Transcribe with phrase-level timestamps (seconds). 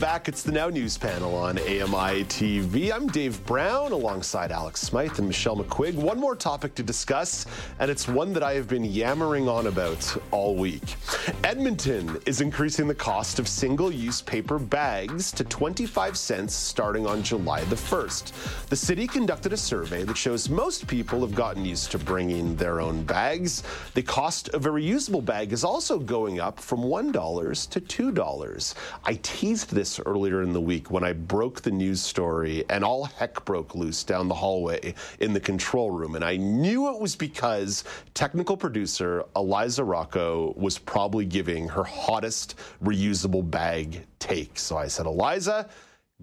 [0.00, 0.28] Back.
[0.28, 2.90] It's the Now News panel on AMI TV.
[2.90, 5.94] I'm Dave Brown alongside Alex Smyth and Michelle McQuigge.
[5.94, 7.44] One more topic to discuss,
[7.78, 10.96] and it's one that I have been yammering on about all week.
[11.44, 17.22] Edmonton is increasing the cost of single use paper bags to 25 cents starting on
[17.22, 18.68] July the 1st.
[18.68, 22.80] The city conducted a survey that shows most people have gotten used to bringing their
[22.80, 23.64] own bags.
[23.92, 28.74] The cost of a reusable bag is also going up from $1 to $2.
[29.04, 33.04] I teased this earlier in the week when I broke the news story and all
[33.04, 36.14] heck broke loose down the hallway in the control room.
[36.14, 42.56] And I knew it was because technical producer Eliza Rocco was probably giving her hottest
[42.84, 44.58] reusable bag take.
[44.58, 45.68] So I said, Eliza,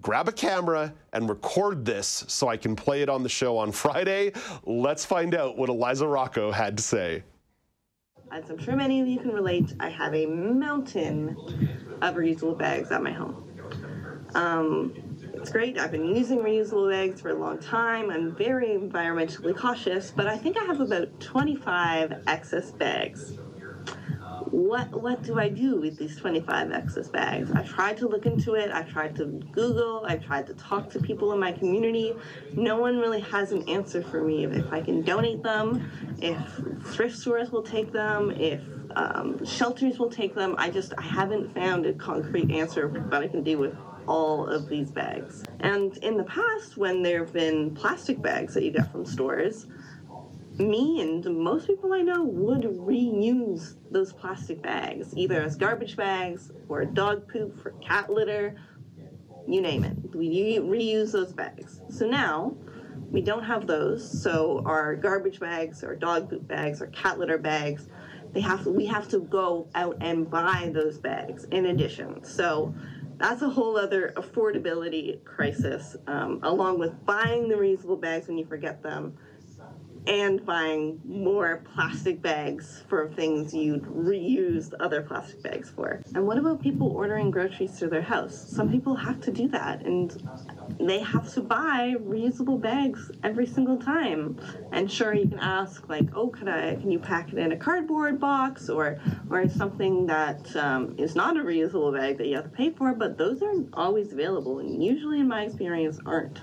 [0.00, 3.72] grab a camera and record this so I can play it on the show on
[3.72, 4.32] Friday.
[4.64, 7.22] Let's find out what Eliza Rocco had to say.
[8.30, 11.30] As I'm sure many of you can relate, I have a mountain
[12.02, 13.47] of reusable bags at my home.
[14.34, 14.92] Um,
[15.34, 15.78] it's great.
[15.78, 18.10] I've been using reusable bags for a long time.
[18.10, 23.38] I'm very environmentally cautious, but I think I have about 25 excess bags.
[24.50, 27.50] What what do I do with these 25 excess bags?
[27.52, 28.70] I tried to look into it.
[28.72, 30.04] I tried to Google.
[30.06, 32.14] I tried to talk to people in my community.
[32.52, 35.90] No one really has an answer for me if I can donate them,
[36.20, 36.38] if
[36.82, 38.62] thrift stores will take them, if
[38.96, 40.54] um, shelters will take them.
[40.58, 43.74] I just I haven't found a concrete answer what I can do with
[44.08, 45.44] all of these bags.
[45.60, 49.66] And in the past, when there have been plastic bags that you get from stores,
[50.56, 56.50] me and most people I know would reuse those plastic bags, either as garbage bags
[56.68, 58.56] or dog poop for cat litter,
[59.46, 59.96] you name it.
[60.14, 61.80] We reuse those bags.
[61.90, 62.56] So now
[63.10, 64.22] we don't have those.
[64.22, 67.88] So our garbage bags, our dog poop bags, our cat litter bags,
[68.32, 72.24] they have to, we have to go out and buy those bags in addition.
[72.24, 72.74] So
[73.18, 78.46] that's a whole other affordability crisis, um, along with buying the reusable bags when you
[78.46, 79.16] forget them
[80.06, 86.00] and buying more plastic bags for things you'd reuse other plastic bags for.
[86.14, 88.34] And what about people ordering groceries to their house?
[88.48, 90.10] Some people have to do that and
[90.80, 94.38] they have to buy reusable bags every single time.
[94.72, 97.56] And sure you can ask like, oh can I can you pack it in a
[97.56, 98.98] cardboard box or
[99.30, 102.94] or something that um, is not a reusable bag that you have to pay for,
[102.94, 106.40] but those aren't always available and usually in my experience aren't.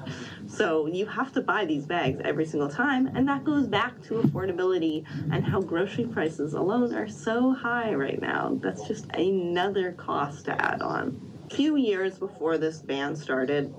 [0.47, 4.01] So you have to buy these bags every single time and that goes goes back
[4.01, 8.57] to affordability and how grocery prices alone are so high right now.
[8.61, 11.34] That's just another cost to add on.
[11.55, 13.73] Few years before this ban started,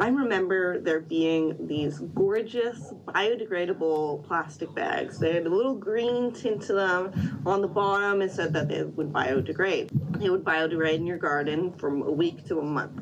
[0.00, 5.20] I remember there being these gorgeous biodegradable plastic bags.
[5.20, 8.20] They had a little green tint to them on the bottom.
[8.20, 9.90] and said that they would biodegrade.
[10.18, 13.00] They would biodegrade in your garden from a week to a month.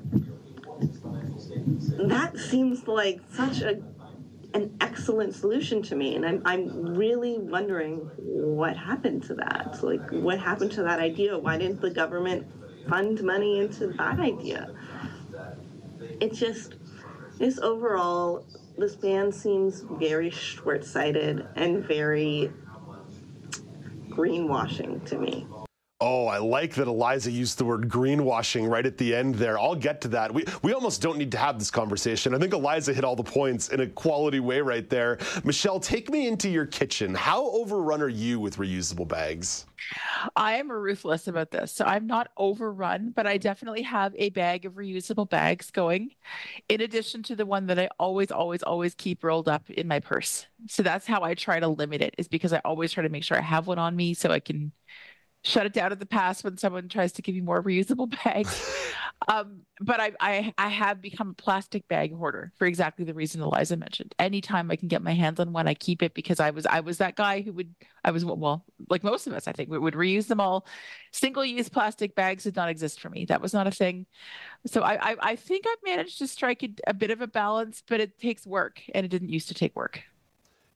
[2.09, 3.81] That seems like such a
[4.55, 10.01] an excellent solution to me and I'm, I'm really wondering what happened to that like
[10.11, 12.47] what happened to that idea why didn't the government
[12.89, 14.71] fund money into that idea.
[16.21, 16.75] It just
[17.39, 18.45] this overall
[18.77, 22.53] this band seems very short-sighted and very
[24.11, 25.47] greenwashing to me
[26.01, 29.59] Oh, I like that Eliza used the word greenwashing right at the end there.
[29.59, 30.33] I'll get to that.
[30.33, 32.37] We, we almost don't need to have this conversation.
[32.37, 35.19] I think Eliza hit all the points in a quality way right there.
[35.43, 37.17] Michelle, take me into your kitchen.
[37.17, 39.67] How overrun are you with reusable bags?
[40.37, 41.73] I am ruthless about this.
[41.73, 46.11] So I'm not overrun, but I definitely have a bag of reusable bags going,
[46.69, 49.99] in addition to the one that I always, always, always keep rolled up in my
[49.99, 50.47] purse.
[50.69, 53.25] So that's how I try to limit it, is because I always try to make
[53.25, 54.71] sure I have one on me so I can
[55.49, 58.71] shut it down in the past when someone tries to give you more reusable bags.
[59.29, 63.41] um, but I, I, I have become a plastic bag hoarder for exactly the reason
[63.41, 64.15] Eliza mentioned.
[64.19, 66.81] Anytime I can get my hands on one, I keep it because I was I
[66.81, 67.75] was that guy who would
[68.05, 70.67] I was well like most of us I think we would reuse them all.
[71.13, 73.25] Single use plastic bags did not exist for me.
[73.25, 74.07] That was not a thing.
[74.67, 77.83] So I I, I think I've managed to strike a, a bit of a balance,
[77.87, 80.03] but it takes work and it didn't used to take work.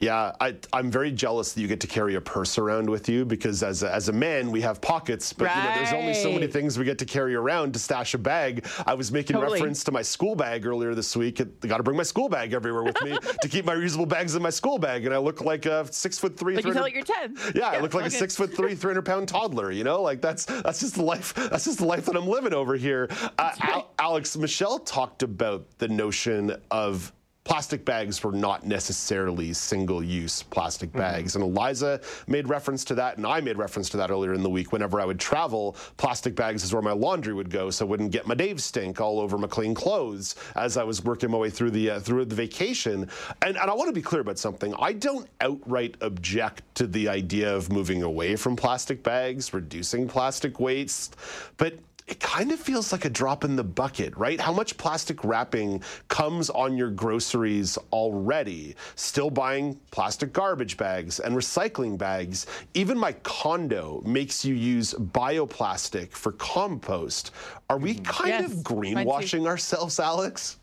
[0.03, 3.25] Yeah, I, am very jealous that you get to carry a purse around with you
[3.25, 5.57] because as a, as a man we have pockets, but right.
[5.57, 8.19] you know, there's only so many things we get to carry around to stash a
[8.19, 8.67] bag.
[8.85, 9.61] I was making totally.
[9.61, 11.41] reference to my school bag earlier this week.
[11.41, 14.35] I got to bring my school bag everywhere with me to keep my reusable bags
[14.35, 16.57] in my school bag, and I look like a six foot three.
[16.57, 17.37] You tell you're ten.
[17.37, 19.71] Yeah, yeah, I look like a six foot three, three hundred pound toddler.
[19.71, 21.33] You know, like that's that's just the life.
[21.35, 23.09] That's just the life that I'm living over here.
[23.39, 27.13] Uh, Al- Alex, Michelle talked about the notion of
[27.45, 30.99] plastic bags were not necessarily single use plastic mm-hmm.
[30.99, 31.35] bags.
[31.35, 34.51] And Eliza made reference to that, and I made reference to that earlier in the
[34.51, 34.73] week.
[34.73, 38.13] Whenever I would travel, plastic bags is where my laundry would go, so I wouldn't
[38.13, 41.51] get my Dave stink all over my clean clothes as I was working my way
[41.51, 43.09] through the uh, through the vacation.
[43.43, 44.75] And, and I want to be clear about something.
[44.79, 50.61] I don't outright object to the idea of moving away from plastic bags, reducing plastic
[50.61, 51.17] waste,
[51.57, 51.75] but
[52.07, 54.41] it kind of feels like a drop in the bucket, right?
[54.41, 58.75] How much plastic wrapping comes on your groceries already?
[58.97, 62.47] Still buying plastic garbage bags and recycling bags.
[62.75, 67.31] Even my condo makes you use bioplastic for compost.
[67.71, 68.05] Are we mm-hmm.
[68.05, 70.59] kind yes, of greenwashing ourselves, Alex?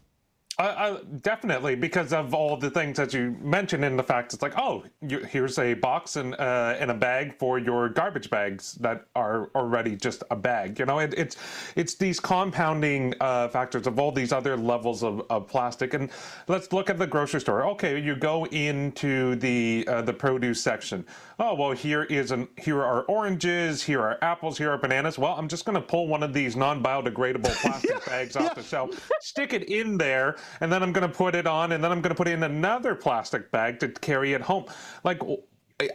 [0.60, 4.58] Uh, definitely, because of all the things that you mentioned, and the fact it's like,
[4.58, 9.06] oh, you, here's a box and uh, and a bag for your garbage bags that
[9.16, 10.78] are already just a bag.
[10.78, 11.38] You know, it, it's
[11.78, 15.94] it's these compounding uh, factors of all these other levels of, of plastic.
[15.94, 16.10] And
[16.50, 17.66] let's look at the grocery store.
[17.70, 21.06] Okay, you go into the uh, the produce section.
[21.40, 25.18] Oh well, here is an here are oranges, here are apples, here are bananas.
[25.18, 28.54] Well, I'm just going to pull one of these non-biodegradable plastic yeah, bags off yeah.
[28.56, 31.84] the shelf, stick it in there and then I'm going to put it on, and
[31.84, 34.66] then I'm going to put it in another plastic bag to carry it home.
[35.04, 35.22] Like,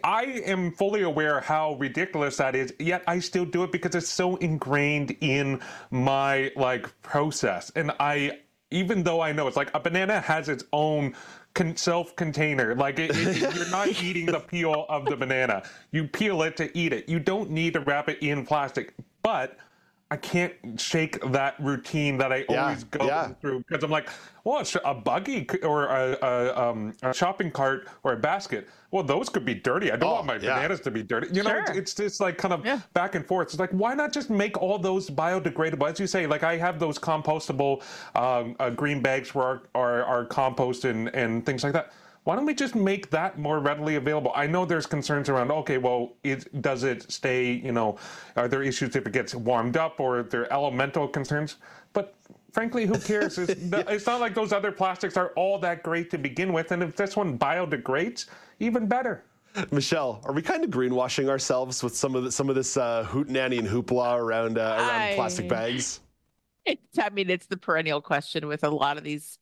[0.03, 4.09] I am fully aware how ridiculous that is, yet I still do it because it's
[4.09, 5.61] so ingrained in
[5.91, 7.71] my like process.
[7.77, 8.39] And I,
[8.71, 11.15] even though I know it's like a banana has its own
[11.77, 12.75] self-container.
[12.75, 15.63] Like it, it, you're not eating the peel of the banana.
[15.93, 17.09] You peel it to eat it.
[17.09, 18.95] You don't need to wrap it in plastic.
[19.23, 19.57] But
[20.15, 23.33] I can't shake that routine that I yeah, always go yeah.
[23.41, 24.09] through because I'm like,
[24.45, 28.69] well, a buggy or a, a, um, a, shopping cart or a basket.
[28.93, 29.91] Well, those could be dirty.
[29.91, 30.55] I don't oh, want my yeah.
[30.55, 31.35] bananas to be dirty.
[31.35, 33.49] You know, it's, it's just like kind of back and forth.
[33.49, 35.91] It's like, why not just make all those biodegradable?
[35.91, 37.83] As you say, like I have those compostable
[38.15, 41.93] um, uh, green bags for our, our, our compost and, and things like that
[42.25, 44.33] why don't we just make that more readily available?
[44.35, 47.99] I know there's concerns around, okay, well, it, does it stay, you know,
[48.37, 51.57] are there issues if it gets warmed up or are there elemental concerns?
[51.93, 52.15] But
[52.53, 53.37] frankly, who cares?
[53.37, 53.83] It's, yeah.
[53.89, 56.73] it's, not like those other plastics are all that great to begin with.
[56.73, 58.27] And if this one biodegrades,
[58.59, 59.23] even better.
[59.71, 63.07] Michelle, are we kind of greenwashing ourselves with some of the, some of this uh,
[63.09, 66.01] hootenanny and hoopla around uh, around I, plastic bags?
[66.99, 69.39] I mean, it's the perennial question with a lot of these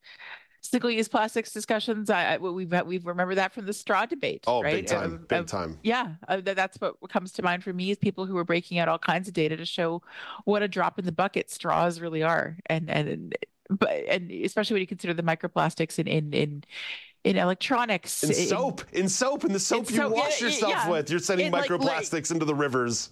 [0.63, 2.09] single-use plastics discussions.
[2.09, 4.45] I, I we've we've remember that from the straw debate.
[4.47, 4.77] Oh, right?
[4.77, 5.79] big time, uh, big uh, time.
[5.83, 8.89] Yeah, uh, that's what comes to mind for me is people who are breaking out
[8.89, 10.03] all kinds of data to show
[10.45, 13.37] what a drop in the bucket straws really are, and and
[13.69, 16.65] but and especially when you consider the microplastics in in in
[17.25, 20.91] in electronics, in soap, in soap, in the soap in you wash yeah, yourself yeah.
[20.91, 21.11] with.
[21.11, 23.11] You're sending in microplastics like, into the rivers.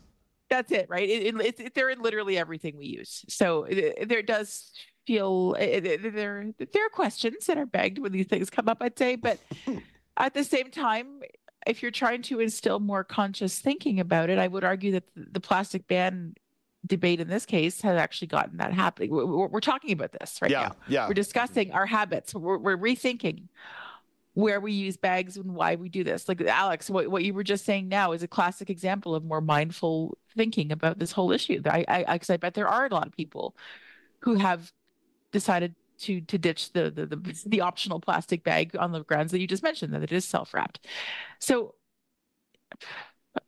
[0.48, 1.08] That's it, right?
[1.08, 3.24] It, it, it, they're in literally everything we use.
[3.28, 3.68] So
[4.04, 4.72] there does
[5.10, 8.78] feel eh, eh, there there are questions that are begged when these things come up
[8.80, 9.40] i'd say but
[10.16, 11.20] at the same time
[11.66, 15.40] if you're trying to instill more conscious thinking about it i would argue that the
[15.40, 16.32] plastic ban
[16.86, 19.10] debate in this case has actually gotten that happening.
[19.10, 20.76] We're, we're talking about this right yeah, now.
[20.88, 21.08] yeah.
[21.08, 22.34] We're discussing our habits.
[22.34, 23.48] We're, we're rethinking
[24.32, 26.26] where we use bags and why we do this.
[26.26, 29.42] Like alex what, what you were just saying now is a classic example of more
[29.42, 31.60] mindful thinking about this whole issue.
[31.66, 33.54] I i, I bet there are a lot of people
[34.20, 34.72] who have
[35.32, 39.40] decided to to ditch the, the the the, optional plastic bag on the grounds that
[39.40, 40.86] you just mentioned that it is self wrapped.
[41.38, 41.74] So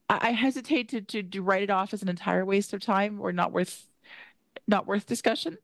[0.08, 3.32] I, hesitate to, to to write it off as an entire waste of time or
[3.32, 3.86] not worth
[4.66, 5.58] not worth discussion.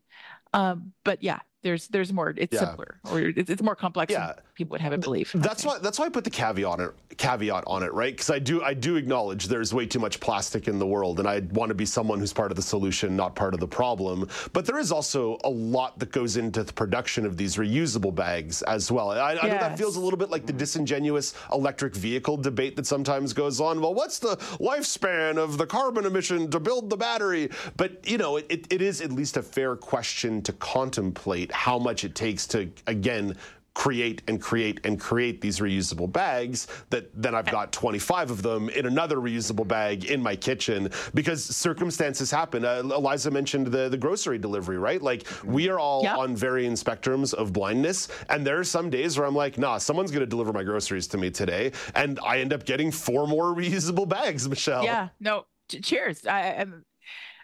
[0.54, 2.34] Um, but yeah, there's there's more.
[2.36, 2.60] It's yeah.
[2.60, 4.12] simpler or it's, it's more complex.
[4.12, 4.34] Yeah.
[4.54, 5.30] people would have it believe.
[5.34, 8.12] That's why that's why I put the caveat on it caveat on it, right?
[8.12, 11.28] Because I do I do acknowledge there's way too much plastic in the world, and
[11.28, 14.28] I want to be someone who's part of the solution, not part of the problem.
[14.52, 18.62] But there is also a lot that goes into the production of these reusable bags
[18.62, 19.10] as well.
[19.10, 19.44] I, yes.
[19.44, 23.32] I know that feels a little bit like the disingenuous electric vehicle debate that sometimes
[23.32, 23.80] goes on.
[23.80, 27.50] Well, what's the lifespan of the carbon emission to build the battery?
[27.76, 31.78] But you know, it, it, it is at least a fair question to contemplate how
[31.78, 33.36] much it takes to again
[33.74, 38.68] create and create and create these reusable bags that then I've got 25 of them
[38.70, 42.64] in another reusable bag in my kitchen because circumstances happen.
[42.64, 45.00] Uh, Eliza mentioned the, the grocery delivery, right?
[45.00, 46.18] Like we are all Yep.
[46.18, 48.08] on varying spectrums of blindness.
[48.28, 51.06] And there are some days where I'm like, nah, someone's going to deliver my groceries
[51.08, 51.70] to me today.
[51.94, 54.82] And I end up getting four more reusable bags, Michelle.
[54.82, 56.26] Yeah, no, cheers.
[56.26, 56.66] I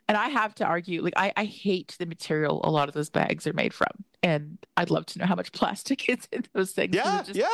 [0.09, 3.11] and I have to argue, like I, I hate the material a lot of those
[3.11, 3.89] bags are made from,
[4.23, 6.95] and I'd love to know how much plastic is in those things.
[6.95, 7.23] Yeah.
[7.23, 7.49] just- yeah.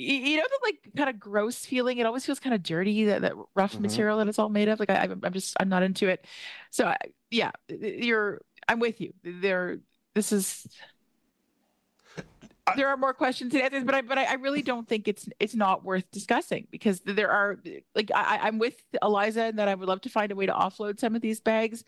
[0.00, 1.98] You know the like kind of gross feeling.
[1.98, 3.06] It always feels kind of dirty.
[3.06, 3.80] That, that rough Mhm.
[3.80, 4.78] material that it's all made of.
[4.78, 6.24] Like I, I'm- I'm just I'm not into it.
[6.70, 6.96] So I,
[7.32, 8.40] yeah, you're.
[8.68, 9.12] I'm with you.
[9.24, 9.78] There.
[10.14, 10.68] This is.
[12.76, 15.28] There are more questions and answers, but I but I, I really don't think it's
[15.40, 17.58] it's not worth discussing because there are
[17.94, 20.52] like I- I'm with Eliza and that I would love to find a way to
[20.52, 21.84] offload some of these bags.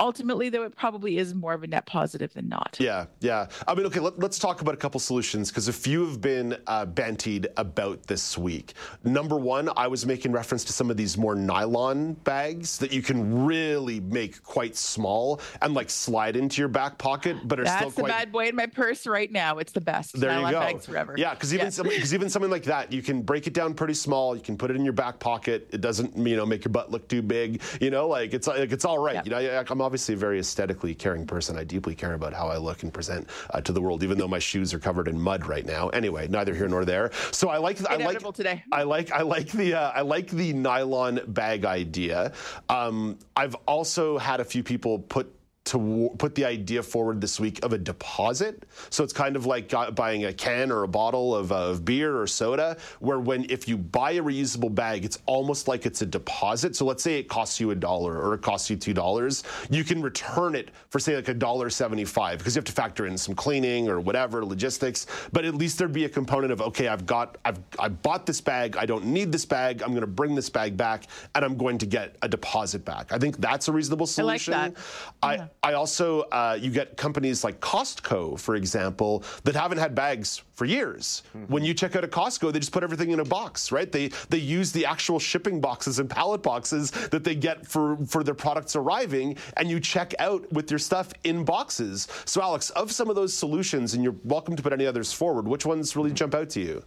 [0.00, 2.76] Ultimately, though, it probably is more of a net positive than not.
[2.80, 3.46] Yeah, yeah.
[3.68, 6.56] I mean, okay, let, us talk about a couple solutions because a few have been
[6.66, 8.74] uh, bantied about this week.
[9.04, 13.02] Number one, I was making reference to some of these more nylon bags that you
[13.02, 17.90] can really make quite small and like slide into your back pocket, but are still
[17.90, 19.58] That's the bad boy in my purse right now.
[19.58, 20.18] It's the best.
[20.18, 20.60] There Nylon you go.
[20.60, 21.14] bags forever.
[21.16, 22.00] Yeah, because even Yeah.
[22.00, 24.34] cause even something like that, you can break it down pretty small.
[24.34, 25.68] You can put it in your back pocket.
[25.72, 27.62] It doesn't, you know, make your butt look too big.
[27.80, 29.24] You know, like it's like it's all right.
[29.24, 29.38] Yeah.
[29.38, 31.56] You know, I'm obviously a very aesthetically caring person.
[31.56, 34.28] I deeply care about how I look and present uh, to the world, even though
[34.28, 35.88] my shoes are covered in mud right now.
[35.90, 37.10] Anyway, neither here nor there.
[37.30, 38.64] So I like, I like, today.
[38.72, 42.32] I like I like the uh, I like the nylon bag idea.
[42.68, 45.32] Um, I've also had a few people put
[45.64, 48.64] to put the idea forward this week of a deposit.
[48.90, 51.84] So it's kind of like got- buying a can or a bottle of, uh, of
[51.84, 56.02] beer or soda, where when if you buy a reusable bag, it's almost like it's
[56.02, 56.76] a deposit.
[56.76, 59.84] So let's say it costs you a dollar or it costs you two dollars, you
[59.84, 63.16] can return it for say like a dollar seventy-five because you have to factor in
[63.16, 65.06] some cleaning or whatever logistics.
[65.32, 68.40] But at least there'd be a component of okay, I've got I've I bought this
[68.40, 71.56] bag, I don't need this bag, I'm going to bring this bag back, and I'm
[71.56, 73.12] going to get a deposit back.
[73.12, 74.52] I think that's a reasonable solution.
[74.52, 74.82] I like that.
[75.22, 75.48] I, uh-huh.
[75.64, 80.66] I also, uh, you get companies like Costco, for example, that haven't had bags for
[80.66, 81.22] years.
[81.48, 83.90] When you check out at Costco, they just put everything in a box, right?
[83.90, 88.22] They they use the actual shipping boxes and pallet boxes that they get for for
[88.22, 92.08] their products arriving, and you check out with your stuff in boxes.
[92.26, 95.48] So, Alex, of some of those solutions, and you're welcome to put any others forward,
[95.48, 96.84] which ones really jump out to you?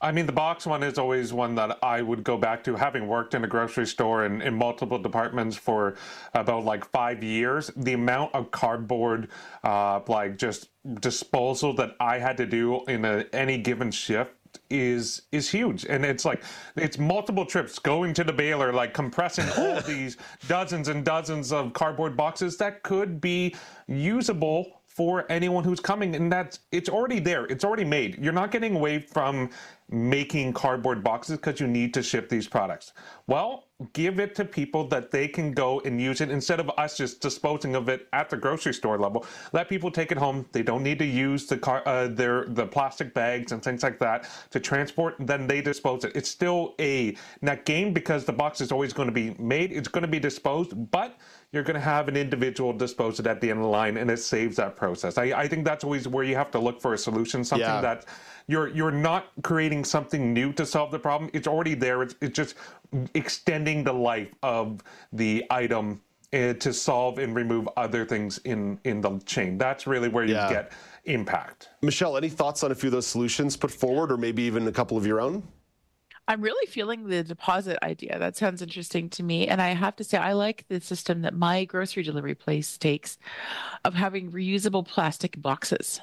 [0.00, 3.08] I mean, the box one is always one that I would go back to, having
[3.08, 5.96] worked in a grocery store in, in multiple departments for
[6.34, 7.70] about like five years.
[7.76, 9.28] The amount of cardboard,
[9.64, 10.68] uh, like just
[11.00, 14.32] disposal that I had to do in a, any given shift
[14.70, 16.42] is is huge and it's like
[16.76, 21.72] it's multiple trips going to the baler like compressing all these dozens and dozens of
[21.74, 23.54] cardboard boxes that could be
[23.86, 27.44] usable for anyone who's coming and that's it's already there.
[27.46, 28.18] It's already made.
[28.18, 29.50] You're not getting away from
[29.88, 32.92] making cardboard boxes because you need to ship these products.
[33.28, 36.96] Well give it to people that they can go and use it instead of us
[36.96, 39.24] just disposing of it at the grocery store level.
[39.52, 40.46] Let people take it home.
[40.50, 44.00] They don't need to use the car uh, their the plastic bags and things like
[44.00, 46.12] that to transport then they dispose it.
[46.16, 49.70] It's still a net gain because the box is always going to be made.
[49.70, 51.16] It's going to be disposed but
[51.52, 54.10] you're going to have an individual dispose it at the end of the line and
[54.10, 56.94] it saves that process i, I think that's always where you have to look for
[56.94, 57.80] a solution something Yeah.
[57.80, 58.04] that
[58.46, 62.36] you're you're not creating something new to solve the problem it's already there it's, it's
[62.36, 62.54] just
[63.14, 66.00] extending the life of the item
[66.34, 70.34] uh, to solve and remove other things in in the chain that's really where you
[70.34, 70.50] Yeah.
[70.50, 70.72] get
[71.04, 74.66] impact Michelle, any thoughts on a few of those solutions put forward, or maybe even
[74.68, 75.42] a couple of your own?
[76.28, 78.18] I'm really feeling the deposit idea.
[78.18, 79.48] That sounds interesting to me.
[79.48, 83.18] And I have to say, I like the system that my grocery delivery place takes
[83.84, 86.00] of having reusable plastic boxes.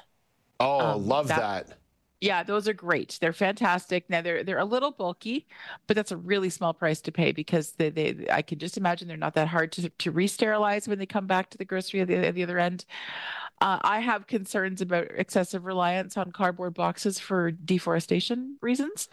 [0.58, 1.78] Oh, Um, love that- that.
[2.20, 3.18] Yeah, those are great.
[3.20, 4.08] They're fantastic.
[4.08, 5.46] Now they're they're a little bulky,
[5.86, 9.06] but that's a really small price to pay because they, they I can just imagine
[9.06, 12.08] they're not that hard to to re-sterilize when they come back to the grocery at
[12.08, 12.86] the, at the other end.
[13.60, 19.08] Uh, I have concerns about excessive reliance on cardboard boxes for deforestation reasons.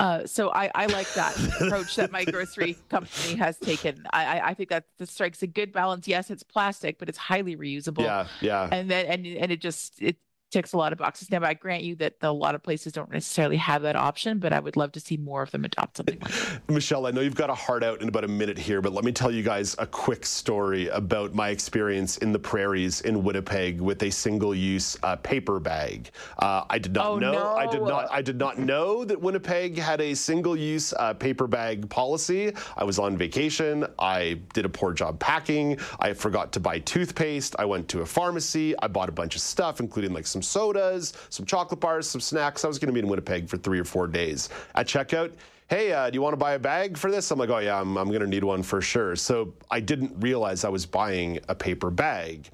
[0.00, 4.06] Uh, so I, I like that approach that my grocery company has taken.
[4.10, 6.08] I, I, think that this strikes a good balance.
[6.08, 8.66] Yes, it's plastic, but it's highly reusable Yeah, yeah.
[8.72, 10.16] and then and and it just it
[10.52, 11.30] ticks a lot of boxes.
[11.30, 14.52] Now, I grant you that a lot of places don't necessarily have that option, but
[14.52, 16.60] I would love to see more of them adopt something like that.
[16.70, 19.04] Michelle, I know you've got a heart out in about a minute here, but let
[19.04, 23.80] me tell you guys a quick story about my experience in the prairies in Winnipeg
[23.80, 26.10] with a single-use uh, paper bag.
[26.38, 27.54] Uh, I did not Oh, know.
[27.54, 28.08] I did not.
[28.12, 32.52] I did not know that Winnipeg had a single-use uh, paper bag policy.
[32.76, 33.86] I was on vacation.
[33.98, 35.78] I did a poor job packing.
[36.00, 37.56] I forgot to buy toothpaste.
[37.58, 38.74] I went to a pharmacy.
[38.80, 42.20] I bought a bunch of stuff, including like some some sodas, some chocolate bars, some
[42.20, 42.64] snacks.
[42.64, 44.48] I was going to be in Winnipeg for three or four days.
[44.74, 45.32] At checkout,
[45.68, 47.30] hey, uh, do you want to buy a bag for this?
[47.30, 49.16] I'm like, oh, yeah, I'm, I'm going to need one for sure.
[49.16, 52.48] So I didn't realize I was buying a paper bag.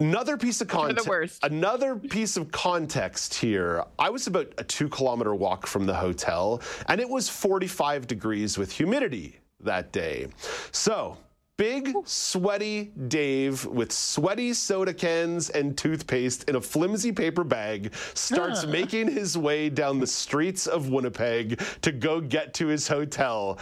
[0.00, 1.38] Another piece of context.
[1.42, 3.84] Another piece of context here.
[3.98, 8.58] I was about a two kilometer walk from the hotel, and it was 45 degrees
[8.58, 10.26] with humidity that day.
[10.72, 11.16] So
[11.56, 18.66] Big, sweaty Dave with sweaty soda cans and toothpaste in a flimsy paper bag starts
[18.66, 23.60] making his way down the streets of Winnipeg to go get to his hotel.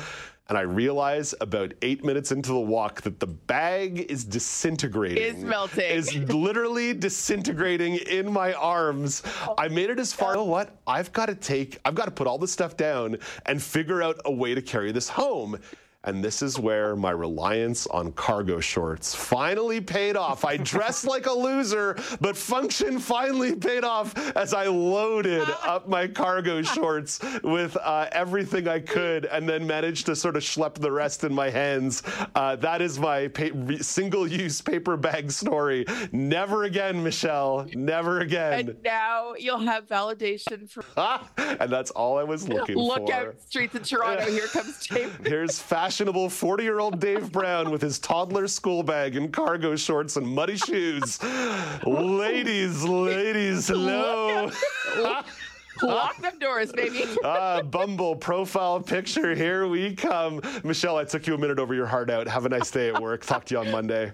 [0.49, 5.23] And I realize about eight minutes into the walk that the bag is disintegrating.
[5.23, 5.85] Is melting.
[5.85, 9.23] Is literally disintegrating in my arms.
[9.59, 10.31] I made it as far.
[10.31, 10.79] You know what?
[10.87, 14.19] I've got to take, I've got to put all this stuff down and figure out
[14.25, 15.59] a way to carry this home.
[16.05, 20.45] And this is where my reliance on cargo shorts finally paid off.
[20.45, 26.09] I dressed like a loser, but function finally paid off as I loaded up my
[26.09, 30.91] cargo shorts with uh, everything I could and then managed to sort of schlep the
[30.91, 32.03] rest in my hands.
[32.35, 35.85] Uh, that is my pa- single use paper bag story.
[36.11, 37.67] Never again, Michelle.
[37.75, 38.71] Never again.
[38.71, 40.83] And now you'll have validation for.
[41.61, 43.01] and that's all I was looking Look for.
[43.03, 44.29] Look out, streets of Toronto.
[44.31, 45.21] Here comes Dave.
[45.25, 49.77] Here's fashion fashionable 40 year old Dave Brown with his toddler school bag and cargo
[49.77, 51.23] shorts and muddy shoes.
[51.85, 54.51] ladies, ladies, hello.
[55.83, 57.05] Lock them doors, baby.
[57.25, 59.35] ah, Bumble profile picture.
[59.35, 60.41] Here we come.
[60.65, 62.27] Michelle, I took you a minute over your heart out.
[62.27, 63.27] Have a nice day at work.
[63.27, 64.13] Talk to you on Monday.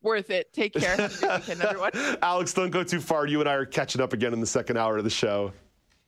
[0.00, 0.50] Worth it.
[0.54, 0.96] Take care.
[0.96, 1.62] Weekend,
[2.22, 3.26] Alex, don't go too far.
[3.26, 5.52] You and I are catching up again in the second hour of the show.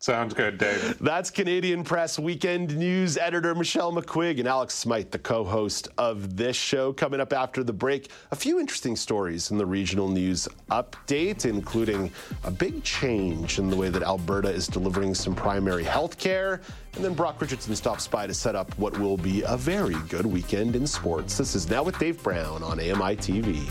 [0.03, 0.99] Sounds good, Dave.
[1.01, 6.37] That's Canadian Press Weekend News editor Michelle McQuigge and Alex Smyth, the co host of
[6.37, 6.93] this show.
[6.93, 12.11] Coming up after the break, a few interesting stories in the regional news update, including
[12.43, 16.61] a big change in the way that Alberta is delivering some primary health care.
[16.97, 20.27] And then Brock Richardson stops by to set up what will be a very good
[20.27, 21.39] weekend in sports.
[21.39, 23.71] This is Now with Dave Brown on AMI TV.